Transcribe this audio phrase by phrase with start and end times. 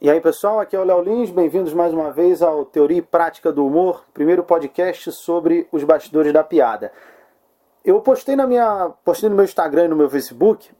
[0.00, 3.02] E aí pessoal, aqui é o Léo Lins, bem-vindos mais uma vez ao Teoria e
[3.02, 6.92] Prática do Humor, primeiro podcast sobre os bastidores da piada.
[7.84, 10.70] Eu postei na minha, postei no meu Instagram e no meu Facebook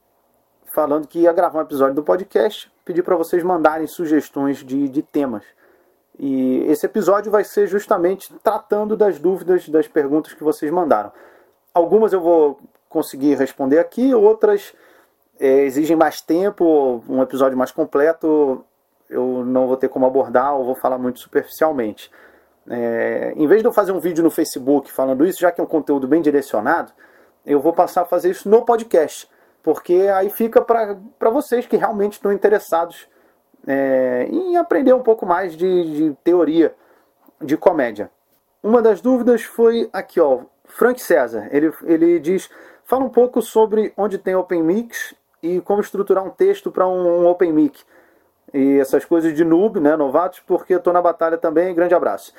[0.66, 5.02] falando que ia gravar um episódio do podcast, pedi para vocês mandarem sugestões de, de
[5.02, 5.42] temas.
[6.16, 11.10] E esse episódio vai ser justamente tratando das dúvidas, das perguntas que vocês mandaram.
[11.74, 14.72] Algumas eu vou conseguir responder aqui, outras
[15.40, 18.64] é, exigem mais tempo, um episódio mais completo
[19.08, 22.10] eu não vou ter como abordar ou vou falar muito superficialmente.
[22.70, 25.64] É, em vez de eu fazer um vídeo no Facebook falando isso, já que é
[25.64, 26.92] um conteúdo bem direcionado,
[27.46, 29.28] eu vou passar a fazer isso no podcast,
[29.62, 33.08] porque aí fica para vocês que realmente estão interessados
[33.66, 36.74] é, em aprender um pouco mais de, de, teoria
[37.40, 38.10] de comédia.
[38.62, 41.48] Uma das dúvidas foi aqui, ó, Frank César.
[41.50, 42.50] Ele, ele diz:
[42.84, 47.22] fala um pouco sobre onde tem Open Mix e como estruturar um texto para um,
[47.22, 47.82] um Open Mic
[48.52, 51.74] e essas coisas de noob, né, novatos, porque tô na batalha também.
[51.74, 52.32] Grande abraço.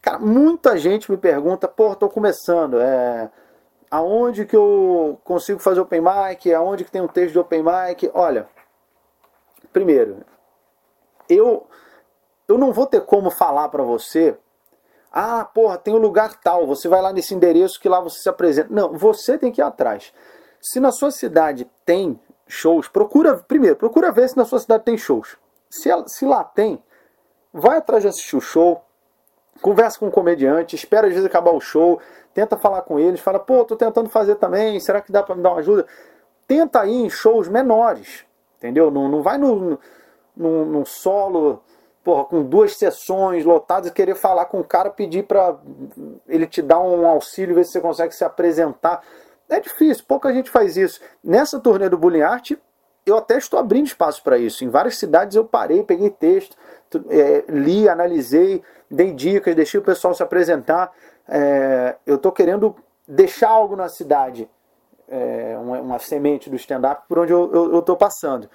[0.00, 3.30] Cara, muita gente me pergunta, pô, tô começando, é,
[3.90, 8.10] aonde que eu consigo fazer open mic, aonde que tem um texto de open mic?
[8.12, 8.48] Olha,
[9.72, 10.18] primeiro,
[11.28, 11.66] eu
[12.48, 14.36] eu não vou ter como falar para você,
[15.12, 18.28] ah, porra, tem um lugar tal, você vai lá nesse endereço que lá você se
[18.28, 18.68] apresenta.
[18.72, 20.12] Não, você tem que ir atrás.
[20.60, 24.96] Se na sua cidade tem shows, procura, primeiro, procura ver se na sua cidade tem
[24.96, 25.36] shows.
[25.72, 26.84] Se, se lá tem,
[27.50, 28.84] vai atrás de assistir o show,
[29.62, 31.98] conversa com o um comediante, espera às vezes acabar o show,
[32.34, 35.42] tenta falar com eles, fala, pô, tô tentando fazer também, será que dá para me
[35.42, 35.86] dar uma ajuda?
[36.46, 38.26] Tenta ir em shows menores,
[38.58, 38.90] entendeu?
[38.90, 39.78] Não, não vai no,
[40.36, 41.62] no, no solo,
[42.04, 45.56] porra, com duas sessões lotadas e querer falar com o cara, pedir para
[46.28, 49.02] ele te dar um auxílio, ver se você consegue se apresentar.
[49.48, 51.00] É difícil, pouca gente faz isso.
[51.24, 52.52] Nessa turnê do Bullying Art,
[53.04, 54.64] eu até estou abrindo espaço para isso.
[54.64, 56.56] Em várias cidades eu parei, peguei texto,
[57.08, 60.92] é, li, analisei, dei dicas, deixei o pessoal se apresentar.
[61.28, 62.74] É, eu estou querendo
[63.06, 64.48] deixar algo na cidade,
[65.08, 68.48] é, uma, uma, semente do stand-up por onde eu estou passando.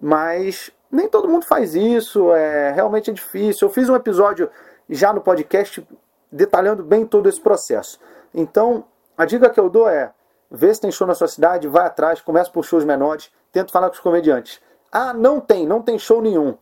[0.00, 3.68] Mas nem todo mundo faz isso, é realmente é difícil.
[3.68, 4.50] Eu fiz um episódio
[4.88, 5.86] já no podcast
[6.30, 8.00] detalhando bem todo esse processo.
[8.34, 8.84] Então,
[9.16, 10.12] a dica que eu dou é:
[10.50, 13.88] vê se tem show na sua cidade, vai atrás, começa por shows menores, tenta falar
[13.88, 14.60] com os comediantes.
[14.92, 16.58] Ah, não tem, não tem show nenhum.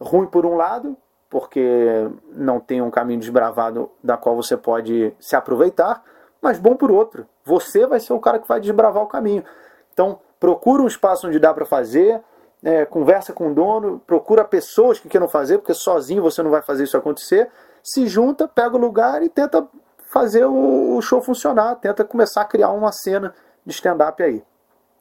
[0.00, 0.96] Ruim por um lado,
[1.30, 6.02] porque não tem um caminho desbravado da qual você pode se aproveitar,
[6.42, 7.26] mas bom por outro.
[7.44, 9.44] Você vai ser o cara que vai desbravar o caminho.
[9.92, 12.20] Então, procura um espaço onde dá para fazer,
[12.62, 16.62] é, conversa com o dono, procura pessoas que queiram fazer, porque sozinho você não vai
[16.62, 17.48] fazer isso acontecer.
[17.82, 19.66] Se junta, pega o lugar e tenta
[20.06, 23.34] fazer o, show funcionar, tenta começar a criar uma cena
[23.64, 24.42] de stand-up aí.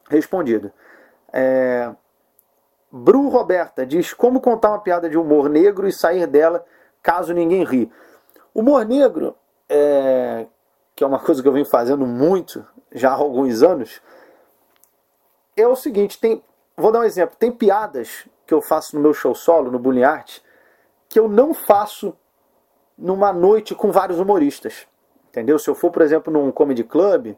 [0.09, 0.71] Respondido.
[1.33, 1.91] É...
[2.91, 6.63] Bru Roberta diz como contar uma piada de humor negro e sair dela
[7.01, 7.91] caso ninguém ri.
[8.53, 9.35] Humor negro,
[9.67, 10.45] é...
[10.95, 13.99] que é uma coisa que eu venho fazendo muito já há alguns anos,
[15.57, 16.43] é o seguinte, tem,
[16.77, 20.03] vou dar um exemplo, tem piadas que eu faço no meu show solo, no Bullying
[20.03, 20.39] Art,
[21.09, 22.15] que eu não faço
[22.97, 24.87] numa noite com vários humoristas.
[25.29, 25.57] Entendeu?
[25.57, 27.35] Se eu for, por exemplo, num comedy club,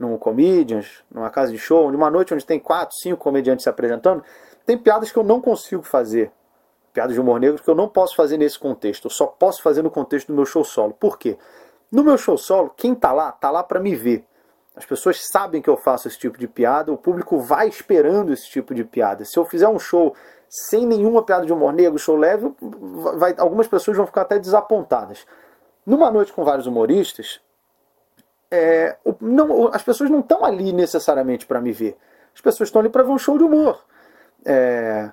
[0.00, 4.24] num comedians, numa casa de show, numa noite onde tem quatro, cinco comediantes se apresentando,
[4.64, 6.32] tem piadas que eu não consigo fazer.
[6.90, 9.04] Piadas de humor negro que eu não posso fazer nesse contexto.
[9.06, 10.94] Eu só posso fazer no contexto do meu show solo.
[10.94, 11.36] Por quê?
[11.92, 14.24] No meu show solo, quem tá lá, tá lá para me ver.
[14.74, 18.48] As pessoas sabem que eu faço esse tipo de piada, o público vai esperando esse
[18.48, 19.24] tipo de piada.
[19.26, 20.14] Se eu fizer um show
[20.48, 22.50] sem nenhuma piada de humor negro, show leve,
[23.16, 25.26] vai, algumas pessoas vão ficar até desapontadas.
[25.84, 27.40] Numa noite com vários humoristas,
[28.50, 31.96] é, não, as pessoas não estão ali necessariamente para me ver.
[32.34, 33.84] As pessoas estão ali para ver um show de humor.
[34.44, 35.10] É,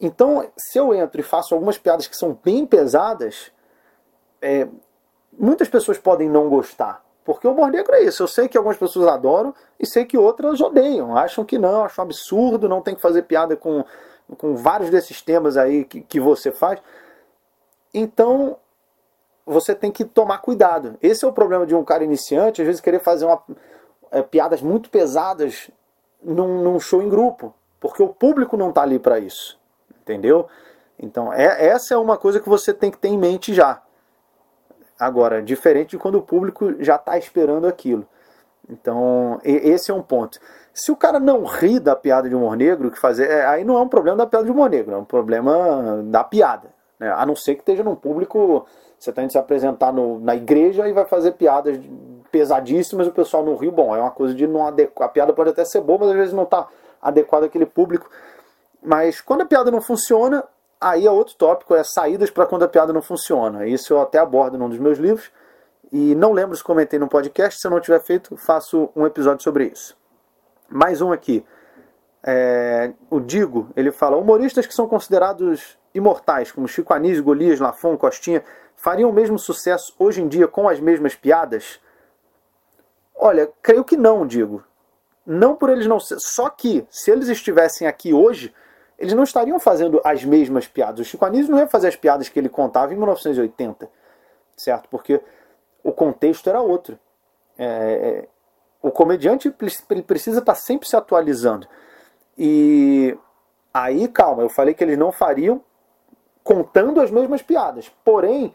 [0.00, 3.50] então, se eu entro e faço algumas piadas que são bem pesadas,
[4.42, 4.68] é,
[5.38, 7.04] muitas pessoas podem não gostar.
[7.24, 8.22] Porque o humor negro é isso.
[8.22, 11.16] Eu sei que algumas pessoas adoram e sei que outras odeiam.
[11.16, 13.84] Acham que não, acham absurdo, não tem que fazer piada com,
[14.36, 16.80] com vários desses temas aí que, que você faz.
[17.92, 18.56] Então,
[19.46, 20.98] você tem que tomar cuidado.
[21.00, 23.40] Esse é o problema de um cara iniciante, às vezes querer fazer uma,
[24.10, 25.70] é, piadas muito pesadas
[26.22, 29.58] num, num, show em grupo, porque o público não está ali para isso,
[30.02, 30.48] entendeu?
[30.98, 33.80] Então é, essa é uma coisa que você tem que ter em mente já.
[34.98, 38.06] Agora, diferente de quando o público já está esperando aquilo.
[38.68, 40.40] Então, esse é um ponto.
[40.72, 43.76] Se o cara não ri da piada de humor negro, que fazer, é, aí não
[43.76, 46.68] é um problema da piada de humor negro, é um problema da piada.
[46.98, 47.12] Né?
[47.12, 48.66] A não ser que esteja num público
[49.12, 51.78] você indo se apresentar no, na igreja e vai fazer piadas
[52.30, 55.08] pesadíssimas, o pessoal no Rio, bom, é uma coisa de não adequar.
[55.08, 56.68] A piada pode até ser boa, mas às vezes não está
[57.00, 58.10] adequada àquele público.
[58.82, 60.44] Mas quando a piada não funciona,
[60.80, 63.66] Aí é outro tópico, é saídas para quando a piada não funciona.
[63.66, 65.30] Isso eu até abordo num dos meus livros.
[65.90, 69.42] E não lembro se comentei no podcast, se eu não tiver feito, faço um episódio
[69.42, 69.96] sobre isso.
[70.68, 71.44] Mais um aqui.
[72.22, 77.96] É, o Digo, ele fala: humoristas que são considerados imortais, como Chico Anísio, Golias, Lafon,
[77.96, 78.42] Costinha,
[78.86, 81.80] fariam o mesmo sucesso hoje em dia com as mesmas piadas?
[83.16, 84.62] Olha, creio que não, Digo.
[85.26, 86.20] Não por eles não ser.
[86.20, 88.54] Só que, se eles estivessem aqui hoje,
[88.96, 91.00] eles não estariam fazendo as mesmas piadas.
[91.00, 93.90] O Chico Anísio não ia fazer as piadas que ele contava em 1980,
[94.56, 94.88] certo?
[94.88, 95.20] Porque
[95.82, 96.96] o contexto era outro.
[97.58, 98.28] É, é
[98.80, 99.52] o comediante
[99.90, 101.66] ele precisa estar sempre se atualizando.
[102.38, 103.18] E
[103.74, 105.60] aí, calma, eu falei que eles não fariam
[106.44, 107.90] contando as mesmas piadas.
[108.04, 108.54] Porém,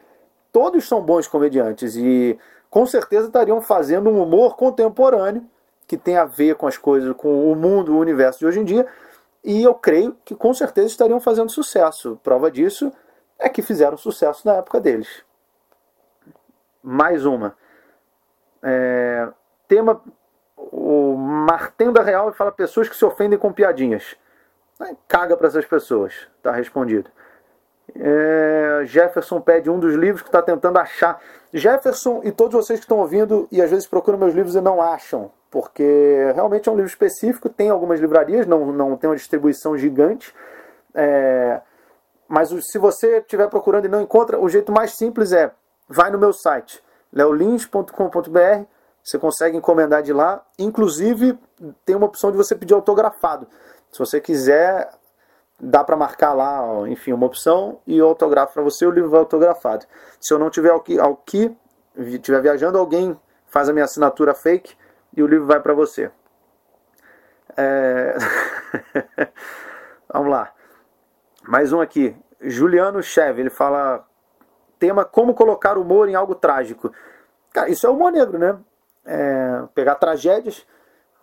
[0.51, 2.37] todos são bons comediantes e
[2.69, 5.45] com certeza estariam fazendo um humor contemporâneo
[5.87, 8.63] que tem a ver com as coisas, com o mundo, o universo de hoje em
[8.63, 8.87] dia.
[9.43, 12.19] E eu creio que com certeza estariam fazendo sucesso.
[12.23, 12.93] Prova disso
[13.37, 15.23] é que fizeram sucesso na época deles.
[16.81, 17.57] Mais uma.
[18.63, 19.27] É,
[19.67, 20.01] tema
[20.55, 24.15] o Martenda Real fala pessoas que se ofendem com piadinhas.
[25.07, 27.09] Caga para essas pessoas, tá respondido.
[27.95, 31.19] É, Jefferson pede um dos livros que está tentando achar.
[31.53, 34.81] Jefferson e todos vocês que estão ouvindo e às vezes procuram meus livros e não
[34.81, 39.77] acham, porque realmente é um livro específico, tem algumas livrarias, não, não tem uma distribuição
[39.77, 40.33] gigante.
[40.93, 41.61] É,
[42.27, 45.51] mas se você estiver procurando e não encontra, o jeito mais simples é
[45.89, 46.81] vai no meu site,
[47.11, 48.65] leolins.com.br
[49.03, 50.43] você consegue encomendar de lá.
[50.57, 51.37] Inclusive,
[51.85, 53.47] tem uma opção de você pedir autografado.
[53.91, 54.89] Se você quiser,
[55.61, 59.19] dá para marcar lá, enfim, uma opção e eu autografo para você, o livro vai
[59.19, 59.85] autografado.
[60.19, 61.55] Se eu não tiver aqui, aqui
[61.97, 64.75] estiver viajando, alguém faz a minha assinatura fake
[65.15, 66.11] e o livro vai para você.
[67.55, 68.15] É...
[70.11, 70.51] Vamos lá.
[71.47, 72.15] Mais um aqui.
[72.41, 74.05] Juliano Cheve, ele fala
[74.79, 76.91] tema como colocar humor em algo trágico.
[77.53, 78.57] Cara, isso é humor negro, né?
[79.05, 80.65] é, pegar tragédias,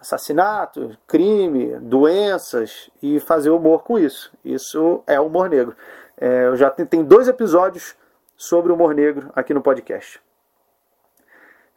[0.01, 4.33] assassinato, crime, doenças e fazer humor com isso.
[4.45, 5.77] Isso é humor negro.
[6.17, 7.97] É, eu já tenho, dois episódios
[8.37, 10.21] sobre humor negro aqui no podcast.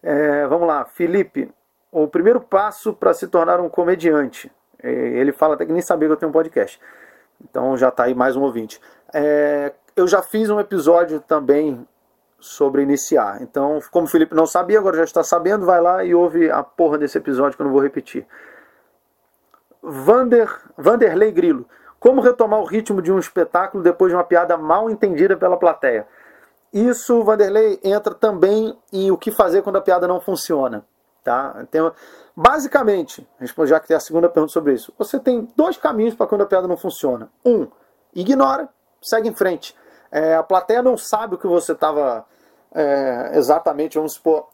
[0.03, 1.51] É, vamos lá, Felipe.
[1.91, 4.51] O primeiro passo para se tornar um comediante.
[4.81, 6.79] É, ele fala até que nem sabia que eu tenho um podcast.
[7.43, 8.79] Então já está aí mais um ouvinte.
[9.13, 11.85] É, eu já fiz um episódio também
[12.41, 13.41] sobre iniciar.
[13.41, 16.63] Então, como o Felipe não sabia, agora já está sabendo, vai lá e ouve a
[16.63, 18.27] porra desse episódio que eu não vou repetir.
[19.81, 21.65] Vander, Vanderlei Grilo.
[21.99, 26.07] Como retomar o ritmo de um espetáculo depois de uma piada mal entendida pela plateia?
[26.73, 30.83] Isso, Vanderlei, entra também em o que fazer quando a piada não funciona.
[31.23, 31.65] Tá?
[31.69, 31.81] Tem,
[32.35, 33.27] basicamente,
[33.65, 36.47] já que tem a segunda pergunta sobre isso, você tem dois caminhos para quando a
[36.47, 37.29] piada não funciona.
[37.45, 37.67] Um,
[38.15, 38.67] ignora,
[39.01, 39.75] segue em frente.
[40.11, 42.25] É, a plateia não sabe o que você estava
[42.73, 44.47] é, exatamente, vamos supor,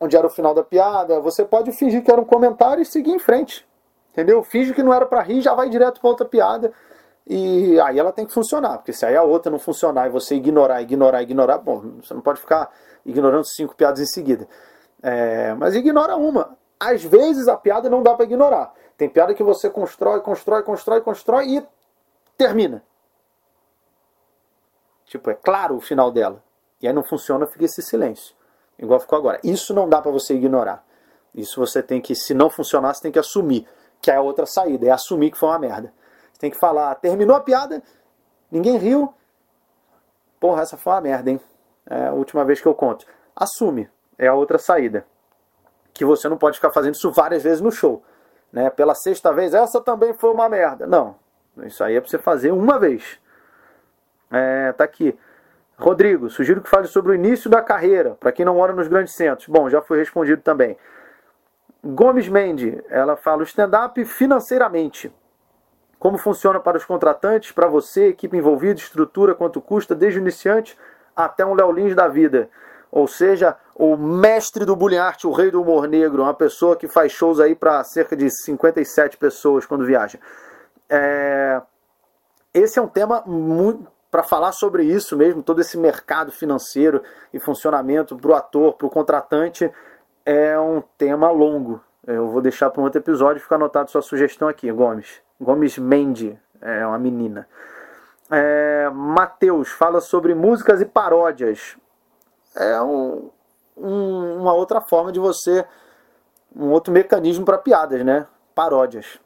[0.00, 1.20] onde era o final da piada.
[1.20, 3.66] Você pode fingir que era um comentário e seguir em frente.
[4.12, 4.42] Entendeu?
[4.42, 6.72] Finge que não era para rir, já vai direto para outra piada.
[7.26, 10.36] E aí ela tem que funcionar, porque se aí a outra não funcionar e você
[10.36, 12.70] ignorar, ignorar, ignorar, bom, você não pode ficar
[13.04, 14.48] ignorando cinco piadas em seguida.
[15.02, 16.56] É, mas ignora uma.
[16.78, 18.72] Às vezes a piada não dá para ignorar.
[18.96, 21.66] Tem piada que você constrói, constrói, constrói, constrói e
[22.38, 22.82] termina.
[25.06, 26.42] Tipo, é claro o final dela.
[26.80, 28.34] E aí não funciona, fica esse silêncio.
[28.78, 29.40] Igual ficou agora.
[29.42, 30.84] Isso não dá para você ignorar.
[31.34, 33.66] Isso você tem que, se não funcionar, você tem que assumir.
[34.02, 35.92] Que é a outra saída, é assumir que foi uma merda.
[36.32, 37.82] Você tem que falar, terminou a piada,
[38.50, 39.12] ninguém riu.
[40.38, 41.40] Porra, essa foi uma merda, hein?
[41.88, 43.06] É a última vez que eu conto.
[43.34, 45.06] Assume, é a outra saída.
[45.94, 48.02] Que você não pode ficar fazendo isso várias vezes no show.
[48.52, 48.68] Né?
[48.68, 50.86] Pela sexta vez, essa também foi uma merda.
[50.86, 51.16] Não.
[51.64, 53.18] Isso aí é pra você fazer uma vez.
[54.30, 55.16] É, tá aqui.
[55.78, 59.14] Rodrigo, sugiro que fale sobre o início da carreira, para quem não mora nos grandes
[59.14, 59.46] centros.
[59.46, 60.76] Bom, já foi respondido também.
[61.84, 65.12] Gomes Mendes, ela fala stand-up financeiramente.
[65.98, 70.76] Como funciona para os contratantes, para você, equipe envolvida, estrutura, quanto custa, desde o iniciante
[71.14, 72.48] até um Léo Lins da vida.
[72.90, 76.88] Ou seja, o mestre do bullying art, o rei do humor negro, uma pessoa que
[76.88, 80.18] faz shows aí para cerca de 57 pessoas quando viaja.
[80.88, 81.60] É...
[82.54, 87.02] Esse é um tema muito para falar sobre isso mesmo, todo esse mercado financeiro
[87.34, 89.70] e funcionamento para o ator, para o contratante,
[90.24, 91.82] é um tema longo.
[92.06, 95.20] Eu vou deixar para um outro episódio, ficar anotado sua sugestão aqui, Gomes.
[95.38, 97.46] Gomes Mendy, é uma menina.
[98.30, 101.76] É, Matheus fala sobre músicas e paródias.
[102.54, 103.28] É um,
[103.76, 105.62] um, uma outra forma de você.
[106.56, 108.26] Um outro mecanismo para piadas, né?
[108.54, 109.20] Paródias.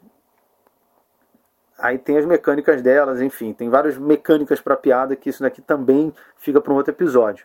[1.81, 6.13] Aí tem as mecânicas delas, enfim, tem várias mecânicas para piada que isso daqui também
[6.37, 7.43] fica para um outro episódio.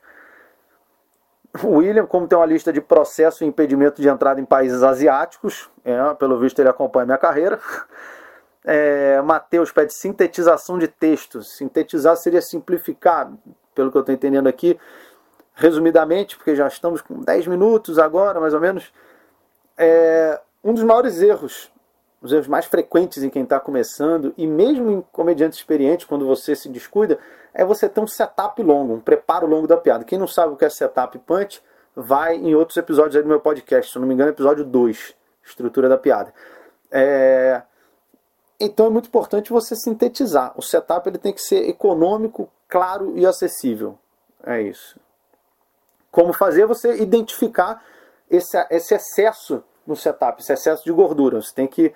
[1.62, 5.71] O William, como tem uma lista de processo e impedimento de entrada em países asiáticos,
[5.83, 7.59] é, pelo visto ele acompanha minha carreira.
[8.69, 11.57] É, Mateus pede sintetização de textos.
[11.57, 13.31] Sintetizar seria simplificar,
[13.73, 14.76] pelo que eu estou entendendo aqui,
[15.55, 18.93] resumidamente, porque já estamos com 10 minutos agora, mais ou menos.
[19.78, 21.71] É, um dos maiores erros,
[22.21, 26.57] os erros mais frequentes em quem está começando, e mesmo em comediantes experientes, quando você
[26.57, 27.19] se descuida,
[27.53, 30.05] é você ter um setup longo, um preparo longo da piada.
[30.05, 31.63] Quem não sabe o que é setup punch,
[31.95, 35.97] vai em outros episódios do meu podcast, se não me engano, episódio 2, estrutura da
[35.97, 36.33] piada.
[36.91, 37.63] É,
[38.59, 40.53] então é muito importante você sintetizar.
[40.57, 43.99] O setup ele tem que ser econômico, claro e acessível.
[44.45, 44.99] É isso.
[46.11, 47.83] Como fazer você identificar
[48.31, 51.40] esse, esse excesso no setup, esse excesso de gordura.
[51.40, 51.95] Você tem que,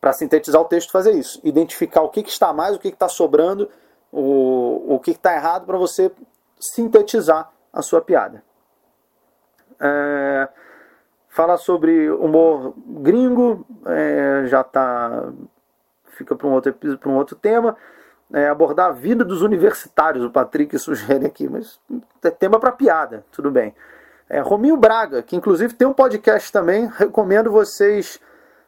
[0.00, 1.40] para sintetizar o texto, fazer isso.
[1.44, 3.68] Identificar o que, que está mais, o que está sobrando,
[4.12, 6.10] o, o que está errado para você
[6.58, 8.42] sintetizar a sua piada.
[9.80, 10.48] É,
[11.58, 15.32] sobre humor gringo, é, já está
[16.10, 17.76] fica para um outro para um outro tema.
[18.32, 21.80] É, abordar a vida dos universitários, o Patrick sugere aqui, mas
[22.22, 23.74] é tema para piada, tudo bem.
[24.30, 28.20] É, Rominho Braga, que inclusive tem um podcast também, recomendo vocês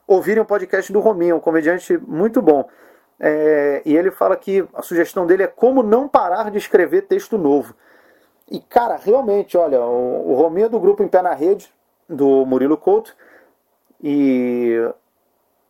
[0.08, 2.68] ouvirem o podcast do Rominho, um comediante muito bom.
[3.20, 7.38] É, e ele fala que a sugestão dele é como não parar de escrever texto
[7.38, 7.76] novo.
[8.50, 11.72] E cara, realmente, olha, o, o Rominho é do grupo Em Pé na Rede,
[12.08, 13.14] do Murilo Couto,
[14.02, 14.76] e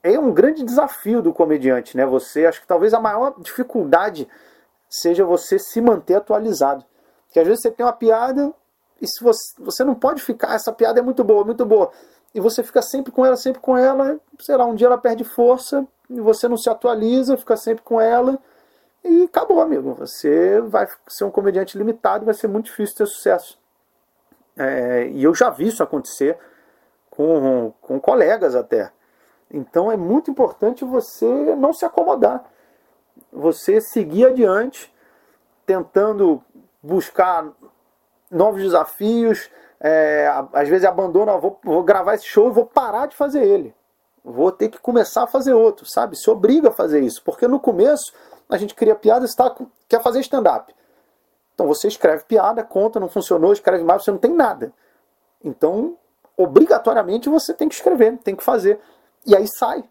[0.02, 2.06] é um grande desafio do comediante, né?
[2.06, 4.26] Você, acho que talvez a maior dificuldade
[4.88, 6.82] seja você se manter atualizado.
[7.26, 8.54] Porque às vezes você tem uma piada
[9.02, 11.90] e se você, você não pode ficar, essa piada é muito boa, muito boa.
[12.32, 15.24] E você fica sempre com ela, sempre com ela, sei lá, um dia ela perde
[15.24, 18.38] força e você não se atualiza, fica sempre com ela
[19.02, 19.94] e acabou, amigo.
[19.94, 23.58] Você vai ser um comediante limitado, vai ser muito difícil ter sucesso.
[24.56, 26.38] É, e eu já vi isso acontecer
[27.10, 28.92] com, com colegas até.
[29.50, 32.44] Então é muito importante você não se acomodar.
[33.32, 34.94] Você seguir adiante,
[35.66, 36.40] tentando
[36.80, 37.50] buscar
[38.32, 39.50] novos desafios.
[39.80, 43.74] É, às vezes abandona, vou, vou gravar esse show e vou parar de fazer ele.
[44.24, 46.16] Vou ter que começar a fazer outro, sabe?
[46.16, 47.22] Se obriga a fazer isso.
[47.24, 48.12] Porque no começo
[48.48, 49.54] a gente cria piada e tá,
[49.88, 50.72] quer fazer stand-up.
[51.54, 54.72] Então você escreve piada, conta, não funcionou, escreve mais, você não tem nada.
[55.44, 55.96] Então,
[56.36, 58.80] obrigatoriamente você tem que escrever, tem que fazer.
[59.26, 59.84] E aí sai.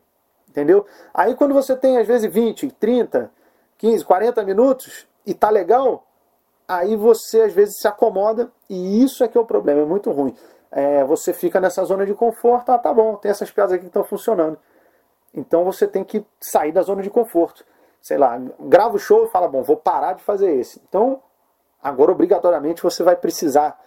[0.48, 0.86] Entendeu?
[1.13, 3.31] Aí quando você tem às vezes 20, 30,
[3.77, 6.05] 15, 40 minutos e tá legal,
[6.68, 10.12] aí você às vezes se acomoda e isso é que é o problema, é muito
[10.12, 10.36] ruim.
[10.72, 13.88] É, você fica nessa zona de conforto, ah, tá bom, tem essas piadas aqui que
[13.88, 14.58] estão funcionando.
[15.34, 17.65] Então você tem que sair da zona de conforto.
[18.01, 20.82] Sei lá, grava o show e fala, bom, vou parar de fazer esse.
[20.88, 21.22] Então,
[21.82, 23.80] agora obrigatoriamente você vai precisar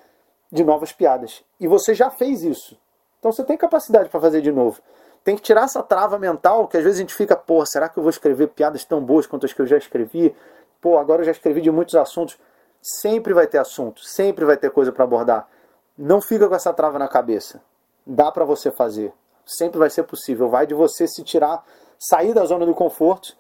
[0.53, 1.43] de novas piadas.
[1.59, 2.79] E você já fez isso.
[3.19, 4.81] Então você tem capacidade para fazer de novo
[5.25, 7.99] tem que tirar essa trava mental que às vezes a gente fica, pô, será que
[7.99, 10.37] eu vou escrever piadas tão boas quanto as que eu já escrevi?
[10.83, 12.39] Pô, agora eu já escrevi de muitos assuntos.
[12.87, 15.49] Sempre vai ter assunto, sempre vai ter coisa para abordar.
[15.97, 17.63] Não fica com essa trava na cabeça.
[18.07, 19.11] Dá para você fazer.
[19.47, 20.51] Sempre vai ser possível.
[20.51, 21.65] Vai de você se tirar,
[21.99, 23.35] sair da zona do conforto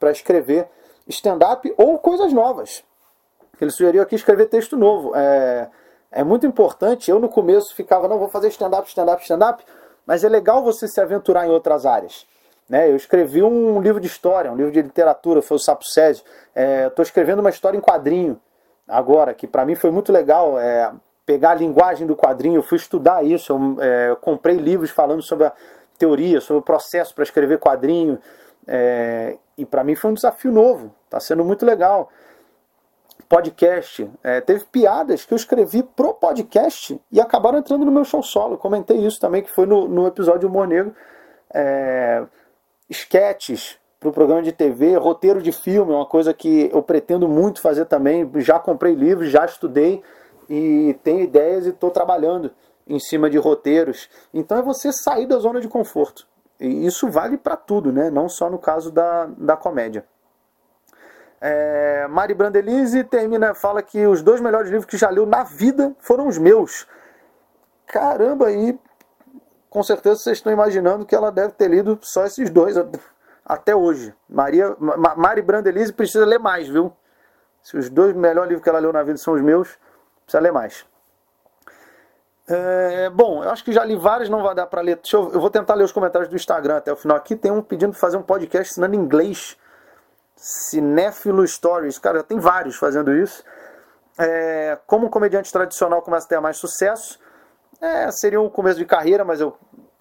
[0.00, 0.66] para escrever
[1.06, 2.82] stand-up ou coisas novas.
[3.60, 5.14] Ele sugeriu aqui escrever texto novo.
[5.14, 5.68] É,
[6.10, 7.10] é muito importante.
[7.10, 9.62] Eu no começo ficava, não, vou fazer stand-up, stand-up, stand-up
[10.06, 12.26] mas é legal você se aventurar em outras áreas.
[12.68, 12.88] Né?
[12.88, 16.24] Eu escrevi um livro de história, um livro de literatura, foi o Sapo Sérgio.
[16.54, 18.40] Estou é, escrevendo uma história em quadrinho
[18.88, 20.58] agora, que para mim foi muito legal.
[20.58, 20.92] É,
[21.24, 25.22] pegar a linguagem do quadrinho, eu fui estudar isso, eu, é, eu comprei livros falando
[25.22, 25.52] sobre a
[25.98, 28.18] teoria, sobre o processo para escrever quadrinho.
[28.66, 32.10] É, e para mim foi um desafio novo, está sendo muito legal
[33.28, 34.08] podcast.
[34.22, 38.56] É, teve piadas que eu escrevi pro podcast e acabaram entrando no meu show solo.
[38.56, 40.94] Comentei isso também, que foi no, no episódio Humor Negro.
[41.52, 42.24] É,
[42.88, 47.26] sketches para o programa de TV, roteiro de filme, é uma coisa que eu pretendo
[47.28, 48.30] muito fazer também.
[48.36, 50.02] Já comprei livros, já estudei
[50.48, 52.50] e tenho ideias e estou trabalhando
[52.86, 54.08] em cima de roteiros.
[54.32, 56.26] Então é você sair da zona de conforto.
[56.60, 58.10] E isso vale para tudo, né?
[58.10, 60.04] não só no caso da, da comédia.
[61.40, 65.94] É, Mari Brandelise termina, fala que os dois melhores livros que já leu na vida
[66.00, 66.86] foram os meus.
[67.86, 68.78] Caramba, aí
[69.68, 72.76] com certeza vocês estão imaginando que ela deve ter lido só esses dois
[73.46, 74.12] até hoje.
[74.28, 74.76] Maria,
[75.16, 76.92] Mari Brandelise precisa ler mais, viu?
[77.62, 79.78] Se os dois melhores livros que ela leu na vida são os meus,
[80.24, 80.84] precisa ler mais.
[82.48, 85.00] É, bom, eu acho que já li vários, não vai dar para ler.
[85.12, 87.16] Eu, eu, vou tentar ler os comentários do Instagram até o final.
[87.16, 89.56] Aqui tem um pedindo para fazer um podcast ensinando inglês
[90.36, 93.42] Cinéfilo Stories, cara, tem vários fazendo isso.
[94.18, 97.18] É, como um comediante tradicional começa a ter mais sucesso,
[97.80, 99.56] é, seria um começo de carreira, mas eu,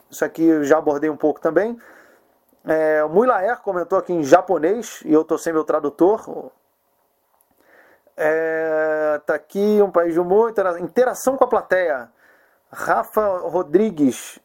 [0.10, 1.78] isso aqui eu já abordei um pouco também.
[2.67, 3.01] É,
[3.62, 6.51] comentou aqui em japonês, e eu estou sem meu tradutor.
[8.17, 12.10] É, tá aqui um país de humor, interação com a plateia.
[12.72, 14.39] Rafa Rodrigues.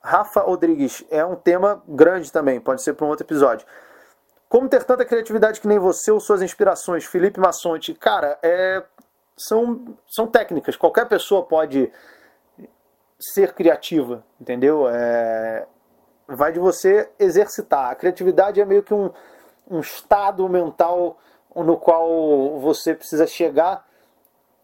[0.00, 3.66] Rafa Rodrigues é um tema grande também, pode ser para um outro episódio.
[4.48, 7.92] Como ter tanta criatividade que nem você ou suas inspirações, Felipe Massonte?
[7.94, 8.84] Cara, é,
[9.36, 10.76] são, são técnicas.
[10.76, 11.90] Qualquer pessoa pode
[13.18, 14.88] ser criativa, entendeu?
[14.88, 15.66] É,
[16.34, 17.90] vai de você exercitar.
[17.90, 19.10] A criatividade é meio que um,
[19.70, 21.18] um estado mental
[21.54, 23.86] no qual você precisa chegar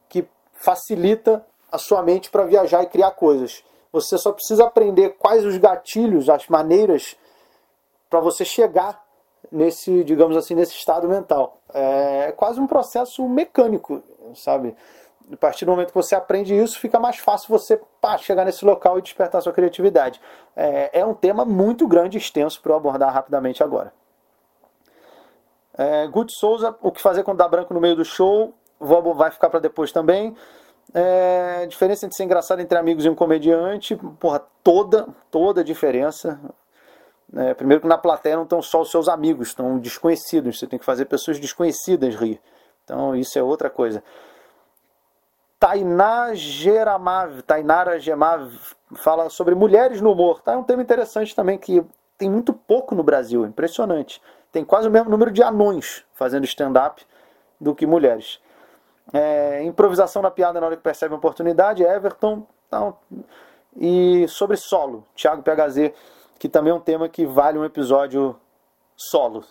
[0.08, 3.64] que facilita a sua mente para viajar e criar coisas.
[3.92, 7.16] Você só precisa aprender quais os gatilhos, as maneiras
[8.08, 9.04] para você chegar
[9.50, 11.58] nesse, digamos assim, nesse estado mental.
[11.72, 14.02] É quase um processo mecânico,
[14.34, 14.76] sabe?
[15.32, 18.64] A partir do momento que você aprende isso, fica mais fácil você pá, chegar nesse
[18.64, 20.20] local e despertar sua criatividade.
[20.56, 23.92] É, é um tema muito grande e extenso para eu abordar rapidamente agora.
[25.78, 28.52] É, Souza, o que fazer quando dá branco no meio do show?
[28.78, 30.34] Vou, vai ficar para depois também.
[30.92, 36.40] É, diferença entre ser engraçado entre amigos e um comediante, porra, toda, toda a diferença.
[37.37, 40.58] É, primeiro que na plateia não estão só os seus amigos, estão desconhecidos.
[40.58, 42.40] Você tem que fazer pessoas desconhecidas rir.
[42.84, 44.02] Então isso é outra coisa.
[45.60, 48.50] Tainá Geramav, Tainara Gemav
[48.96, 50.40] fala sobre mulheres no humor.
[50.40, 50.54] Tá?
[50.54, 51.84] É um tema interessante também que
[52.16, 54.22] tem muito pouco no Brasil, impressionante.
[54.50, 57.06] Tem quase o mesmo número de anões fazendo stand-up
[57.60, 58.40] do que mulheres.
[59.12, 62.46] É, improvisação na piada na hora que percebe uma oportunidade, Everton.
[62.66, 62.96] Então,
[63.76, 65.92] e sobre solo, Thiago PHZ,
[66.38, 68.34] que também é um tema que vale um episódio
[68.96, 69.44] solo.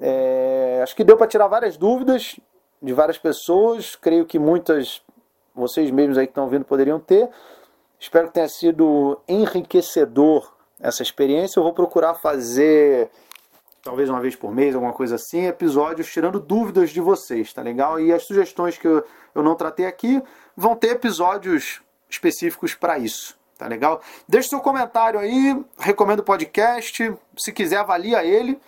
[0.00, 2.40] É, acho que deu para tirar várias dúvidas
[2.82, 3.94] de várias pessoas.
[3.94, 5.02] Creio que muitas
[5.54, 7.28] vocês mesmos aí que estão vendo poderiam ter.
[7.98, 11.60] Espero que tenha sido enriquecedor essa experiência.
[11.60, 13.10] Eu vou procurar fazer,
[13.82, 18.00] talvez uma vez por mês, alguma coisa assim, episódios tirando dúvidas de vocês, tá legal?
[18.00, 19.04] E as sugestões que eu,
[19.34, 20.20] eu não tratei aqui
[20.56, 21.80] vão ter episódios
[22.10, 23.40] específicos para isso.
[23.56, 24.00] Tá legal?
[24.26, 27.14] Deixe seu comentário aí, recomendo o podcast.
[27.36, 28.60] Se quiser, avalia ele.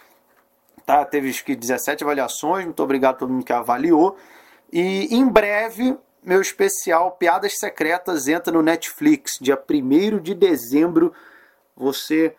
[0.84, 1.04] Tá?
[1.04, 2.64] Teve que 17 avaliações.
[2.64, 4.16] Muito obrigado a todo mundo que avaliou.
[4.72, 11.12] E em breve meu especial Piadas Secretas entra no Netflix, dia 1 de dezembro.
[11.76, 12.34] Você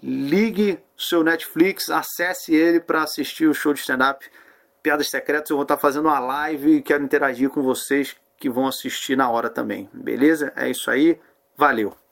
[0.00, 4.24] ligue o seu Netflix, acesse ele para assistir o show de stand-up
[4.82, 5.50] Piadas Secretas.
[5.50, 9.28] Eu vou estar fazendo uma live e quero interagir com vocês que vão assistir na
[9.28, 9.88] hora também.
[9.92, 10.52] Beleza?
[10.54, 11.18] É isso aí.
[11.56, 12.03] Valeu!